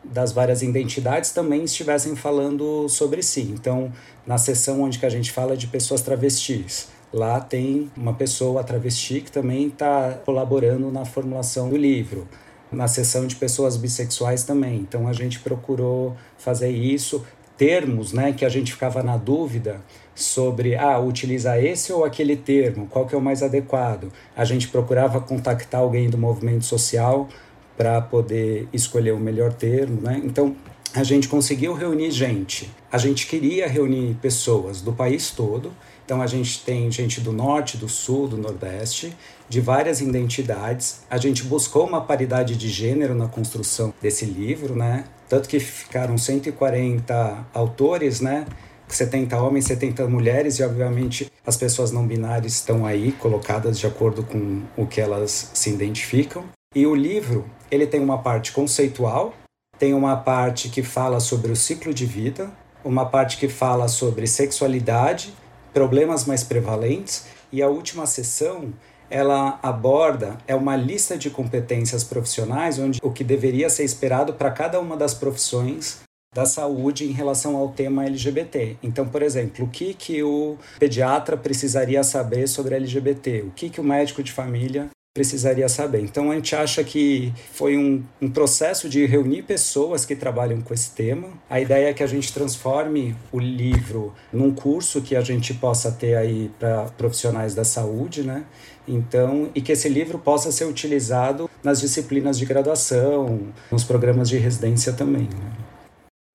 [0.04, 3.42] das várias identidades também estivessem falando sobre si.
[3.42, 3.92] Então,
[4.24, 9.20] na sessão onde que a gente fala de pessoas travestis, lá tem uma pessoa, travesti,
[9.20, 12.26] que também está colaborando na formulação do livro.
[12.70, 14.76] Na seção de pessoas bissexuais também.
[14.76, 17.24] Então a gente procurou fazer isso.
[17.56, 19.80] Termos, né, que a gente ficava na dúvida
[20.14, 24.12] sobre, ah, utilizar esse ou aquele termo, qual que é o mais adequado.
[24.36, 27.28] A gente procurava contactar alguém do movimento social
[27.76, 30.20] para poder escolher o melhor termo, né?
[30.24, 30.56] Então,
[30.94, 32.70] a gente conseguiu reunir gente.
[32.90, 35.70] A gente queria reunir pessoas do país todo.
[36.06, 39.12] Então a gente tem gente do norte, do sul, do nordeste,
[39.48, 41.00] de várias identidades.
[41.10, 45.06] A gente buscou uma paridade de gênero na construção desse livro, né?
[45.28, 48.46] Tanto que ficaram 140 autores, né?
[48.86, 54.22] 70 homens, 70 mulheres, e obviamente as pessoas não binárias estão aí colocadas de acordo
[54.22, 56.44] com o que elas se identificam.
[56.72, 59.34] E o livro, ele tem uma parte conceitual,
[59.76, 62.48] tem uma parte que fala sobre o ciclo de vida,
[62.84, 65.34] uma parte que fala sobre sexualidade,
[65.76, 68.72] problemas mais prevalentes, e a última sessão
[69.10, 74.50] ela aborda é uma lista de competências profissionais onde o que deveria ser esperado para
[74.50, 75.98] cada uma das profissões
[76.34, 78.78] da saúde em relação ao tema LGBT.
[78.82, 83.42] Então, por exemplo, o que, que o pediatra precisaria saber sobre LGBT?
[83.42, 86.02] O que, que o médico de família precisaria saber.
[86.02, 90.74] Então a gente acha que foi um, um, processo de reunir pessoas que trabalham com
[90.74, 91.28] esse tema.
[91.48, 95.90] A ideia é que a gente transforme o livro num curso que a gente possa
[95.90, 98.44] ter aí para profissionais da saúde, né?
[98.86, 103.40] Então, e que esse livro possa ser utilizado nas disciplinas de graduação,
[103.72, 105.22] nos programas de residência também.
[105.22, 105.52] Né?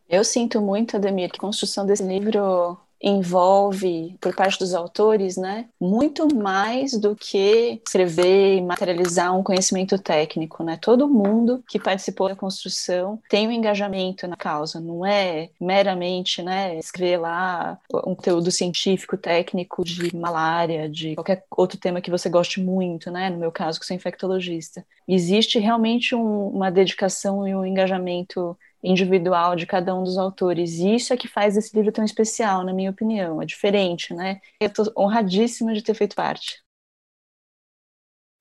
[0.10, 5.66] Eu sinto muito, Ademir, que a construção desse livro envolve, por parte dos autores, né,
[5.80, 10.78] muito mais do que escrever e materializar um conhecimento técnico, né?
[10.82, 16.78] Todo mundo que participou da construção tem um engajamento na causa, não é meramente, né,
[16.78, 22.62] escrever lá um conteúdo científico, técnico de malária, de qualquer outro tema que você goste
[22.62, 23.30] muito, né?
[23.30, 24.86] No meu caso, que sou infectologista.
[25.08, 30.80] Existe realmente um, uma dedicação e um engajamento individual de cada um dos autores.
[30.80, 33.42] E isso é que faz esse livro tão especial, na minha opinião.
[33.42, 34.40] É diferente, né?
[34.60, 36.62] Eu estou honradíssima de ter feito parte.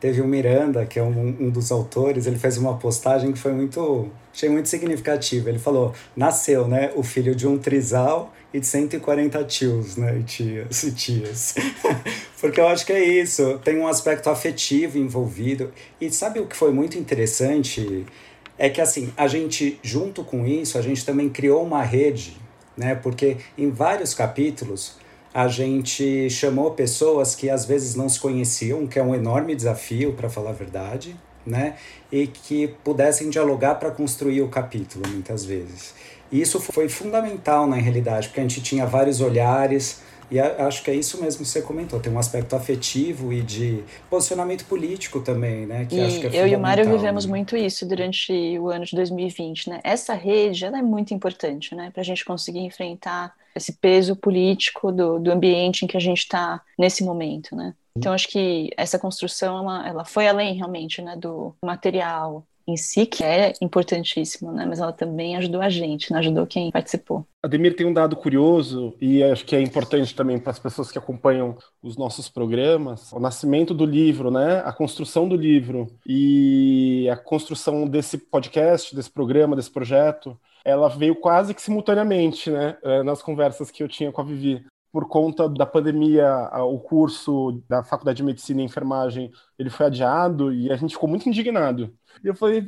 [0.01, 3.53] Teve o Miranda, que é um, um, dos autores, ele fez uma postagem que foi
[3.53, 5.51] muito, achei muito significativa.
[5.51, 10.23] Ele falou: nasceu, né, o filho de um trisal e de 140 tios, né, e
[10.23, 11.55] tias e tias.
[12.41, 15.71] Porque eu acho que é isso, tem um aspecto afetivo envolvido.
[16.01, 18.07] E sabe o que foi muito interessante?
[18.61, 22.37] É que assim, a gente, junto com isso, a gente também criou uma rede,
[22.77, 22.95] né?
[22.95, 24.99] Porque em vários capítulos
[25.33, 30.13] a gente chamou pessoas que às vezes não se conheciam, que é um enorme desafio,
[30.13, 31.77] para falar a verdade, né?
[32.13, 35.95] E que pudessem dialogar para construir o capítulo, muitas vezes.
[36.31, 40.91] E isso foi fundamental na realidade, porque a gente tinha vários olhares, e acho que
[40.91, 45.67] é isso mesmo que você comentou, tem um aspecto afetivo e de posicionamento político também,
[45.67, 45.87] né?
[45.87, 47.31] Que e acho que é eu e o Mário vivemos né?
[47.31, 49.81] muito isso durante o ano de 2020, né?
[49.83, 51.91] Essa rede, ela é muito importante, né?
[51.91, 56.19] Para a gente conseguir enfrentar esse peso político do, do ambiente em que a gente
[56.19, 57.75] está nesse momento, né?
[57.97, 63.07] Então, acho que essa construção, ela, ela foi além realmente, né, do material, em si,
[63.07, 64.65] que é importantíssimo, né?
[64.67, 66.19] Mas ela também ajudou a gente, né?
[66.19, 67.27] ajudou quem participou.
[67.43, 70.99] Ademir tem um dado curioso e acho que é importante também para as pessoas que
[70.99, 74.63] acompanham os nossos programas, o nascimento do livro, né?
[74.65, 81.17] A construção do livro e a construção desse podcast, desse programa, desse projeto, ela veio
[81.17, 82.77] quase que simultaneamente, né?
[82.83, 87.63] Eh, nas conversas que eu tinha com a Vivi por conta da pandemia, o curso
[87.69, 91.95] da Faculdade de Medicina e Enfermagem, ele foi adiado e a gente ficou muito indignado.
[92.25, 92.61] E eu falei,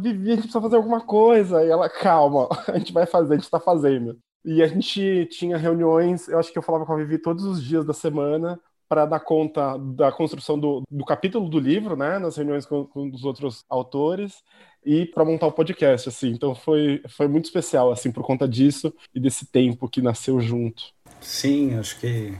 [0.00, 1.64] Vivi, a gente precisa fazer alguma coisa.
[1.64, 4.18] E ela, calma, a gente vai fazer, a gente está fazendo.
[4.44, 7.62] E a gente tinha reuniões, eu acho que eu falava com a Vivi todos os
[7.62, 12.36] dias da semana para dar conta da construção do, do, capítulo do livro, né, nas
[12.36, 14.42] reuniões com, com os outros autores
[14.84, 16.30] e para montar o podcast, assim.
[16.30, 20.82] Então foi, foi muito especial, assim, por conta disso e desse tempo que nasceu junto.
[21.20, 22.34] Sim, acho que.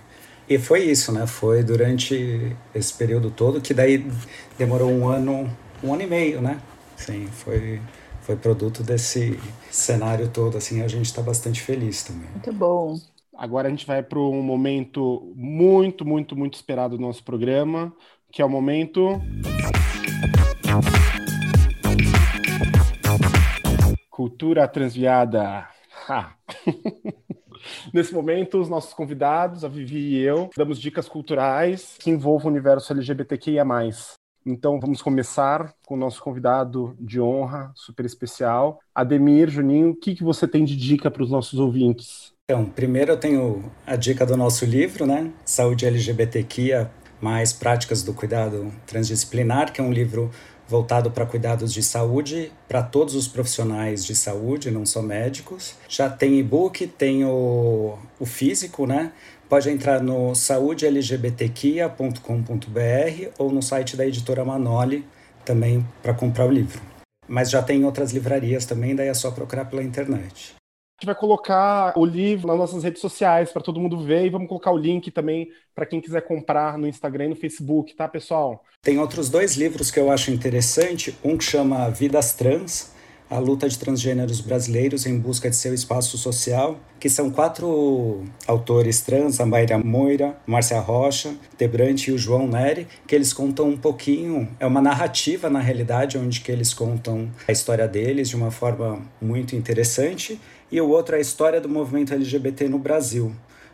[0.49, 1.27] E foi isso, né?
[1.27, 4.05] Foi durante esse período todo que daí
[4.59, 5.49] demorou um ano,
[5.83, 6.61] um ano e meio, né?
[6.97, 7.81] Sim, foi,
[8.23, 9.39] foi produto desse
[9.71, 12.29] cenário todo, assim, a gente está bastante feliz também.
[12.31, 12.99] Muito bom.
[13.37, 17.95] Agora a gente vai para um momento muito, muito, muito esperado do nosso programa,
[18.31, 19.21] que é o momento.
[24.11, 25.69] Cultura transviada.
[26.09, 26.35] Ha.
[27.93, 32.51] Nesse momento, os nossos convidados, a Vivi e eu, damos dicas culturais que envolvam o
[32.51, 33.65] universo LGBTQIA+.
[34.47, 38.81] Então vamos começar com o nosso convidado de honra, super especial.
[38.95, 42.33] Ademir, Juninho, o que, que você tem de dica para os nossos ouvintes?
[42.51, 45.31] Então, primeiro eu tenho a dica do nosso livro, né?
[45.45, 46.91] Saúde LGBTQIA,
[47.21, 50.31] mais práticas do cuidado transdisciplinar, que é um livro
[50.71, 55.75] voltado para cuidados de saúde para todos os profissionais de saúde, não só médicos.
[55.89, 59.11] Já tem e-book, tem o, o físico, né?
[59.49, 65.05] Pode entrar no saudelgbtquia.com.br ou no site da editora Manoli
[65.45, 66.81] também para comprar o livro.
[67.27, 70.60] Mas já tem em outras livrarias também, daí é só procurar pela internet.
[71.01, 74.27] Gente vai colocar o livro nas nossas redes sociais para todo mundo ver.
[74.27, 77.95] E vamos colocar o link também para quem quiser comprar no Instagram e no Facebook,
[77.95, 78.63] tá, pessoal?
[78.83, 82.93] Tem outros dois livros que eu acho interessante, um que chama Vidas Trans,
[83.31, 89.01] a luta de transgêneros brasileiros em busca de seu espaço social, que são quatro autores
[89.01, 93.77] trans, a Mayra Moira, Márcia Rocha, Debrante e o João Neri, que eles contam um
[93.77, 98.51] pouquinho, é uma narrativa na realidade, onde que eles contam a história deles de uma
[98.51, 100.39] forma muito interessante,
[100.71, 103.33] e o outro é a história do movimento LGBT no Brasil,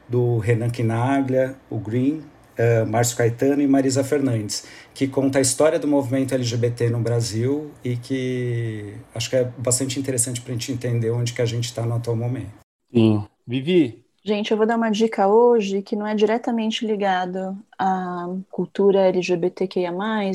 [0.09, 2.23] do Renan Quinaglia, o Green,
[2.59, 7.71] uh, Márcio Caetano e Marisa Fernandes, que conta a história do movimento LGBT no Brasil
[7.85, 11.65] e que acho que é bastante interessante para a gente entender onde que a gente
[11.65, 12.53] está no atual momento.
[12.93, 13.25] Sim.
[13.47, 19.07] Vivi, Gente, eu vou dar uma dica hoje que não é diretamente ligado à cultura
[19.07, 19.93] LGBTQIA+,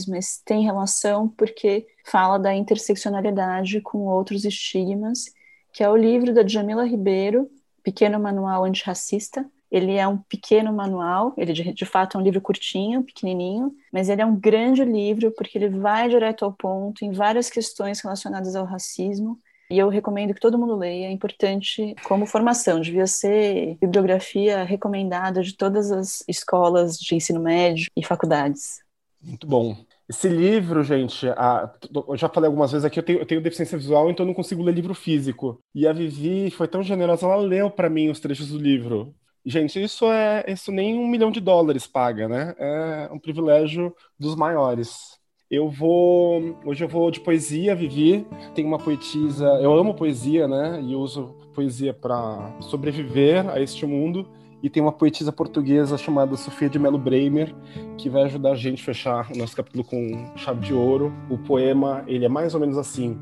[0.07, 5.26] mas tem relação porque fala da interseccionalidade com outros estigmas,
[5.72, 7.49] que é o livro da Jamila Ribeiro,
[7.84, 9.45] Pequeno Manual Antirracista.
[9.72, 14.09] Ele é um pequeno manual, ele de, de fato é um livro curtinho, pequenininho, mas
[14.09, 18.53] ele é um grande livro porque ele vai direto ao ponto em várias questões relacionadas
[18.53, 19.39] ao racismo
[19.72, 25.41] e eu recomendo que todo mundo leia, é importante como formação, devia ser bibliografia recomendada
[25.41, 28.82] de todas as escolas de ensino médio e faculdades.
[29.24, 29.78] Muito bom.
[30.12, 31.74] Esse livro, gente, a,
[32.05, 34.34] eu já falei algumas vezes aqui, eu tenho, eu tenho deficiência visual, então eu não
[34.34, 35.64] consigo ler livro físico.
[35.74, 39.16] E a Vivi foi tão generosa, ela leu para mim os trechos do livro.
[39.45, 42.53] Gente, isso é isso nem um milhão de dólares paga, né?
[42.57, 45.18] É um privilégio dos maiores.
[45.49, 46.57] Eu vou.
[46.66, 48.28] Hoje eu vou de poesia, Vivi.
[48.53, 49.45] Tem uma poetisa.
[49.62, 50.82] Eu amo poesia, né?
[50.82, 54.28] E uso poesia para sobreviver a este mundo.
[54.64, 57.53] E tem uma poetisa portuguesa chamada Sofia de Melo Bremer,
[57.97, 61.12] que vai ajudar a gente a fechar o nosso capítulo com chave de ouro.
[61.30, 63.18] O poema, ele é mais ou menos assim.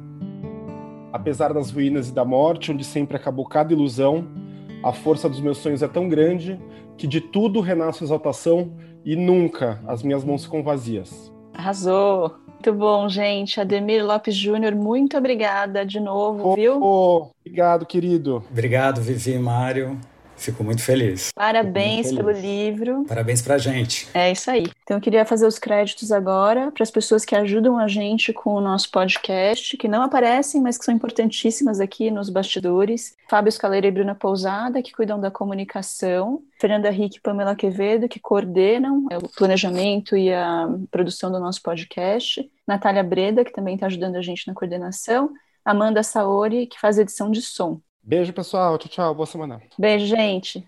[1.13, 4.27] Apesar das ruínas e da morte, onde sempre acabou cada ilusão,
[4.83, 6.59] a força dos meus sonhos é tão grande
[6.97, 8.73] que de tudo renasce exaltação
[9.05, 11.31] e nunca as minhas mãos ficam vazias.
[11.53, 12.35] Arrasou!
[12.59, 13.61] Muito bom, gente.
[13.61, 16.77] Ademir Lopes Júnior, muito obrigada de novo, viu?
[16.83, 18.43] Oh, obrigado, querido.
[18.51, 19.97] Obrigado, Vivi e Mário.
[20.39, 21.31] Fico muito feliz.
[21.35, 22.43] Parabéns muito pelo feliz.
[22.43, 23.05] livro.
[23.05, 24.07] Parabéns pra gente.
[24.13, 24.63] É isso aí.
[24.83, 28.55] Então eu queria fazer os créditos agora para as pessoas que ajudam a gente com
[28.55, 33.15] o nosso podcast, que não aparecem, mas que são importantíssimas aqui nos bastidores.
[33.27, 36.41] Fábio Scaleira e Bruna Pousada, que cuidam da comunicação.
[36.59, 41.61] Fernanda Rick e Pamela Quevedo, que coordenam é, o planejamento e a produção do nosso
[41.61, 42.49] podcast.
[42.65, 45.31] Natália Breda, que também está ajudando a gente na coordenação.
[45.65, 47.81] Amanda Saori, que faz edição de som.
[48.01, 48.77] Beijo, pessoal.
[48.77, 49.15] Tchau, tchau.
[49.15, 49.61] Boa semana.
[49.77, 50.67] Beijo, gente.